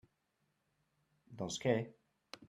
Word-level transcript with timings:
Doncs 1.41 1.59
què? 1.65 1.75